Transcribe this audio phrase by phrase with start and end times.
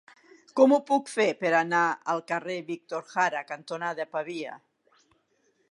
[0.59, 1.83] Com ho puc fer per anar
[2.15, 4.57] al carrer Víctor Jara cantonada Pavia?